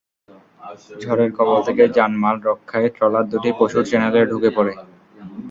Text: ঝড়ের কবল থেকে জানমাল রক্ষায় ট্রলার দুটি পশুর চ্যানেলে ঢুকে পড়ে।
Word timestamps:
ঝড়ের 1.01 1.29
কবল 1.37 1.57
থেকে 1.67 1.83
জানমাল 1.97 2.35
রক্ষায় 2.47 2.89
ট্রলার 2.95 3.25
দুটি 3.31 3.49
পশুর 3.59 3.83
চ্যানেলে 3.89 4.21
ঢুকে 4.31 4.49
পড়ে। 4.57 4.73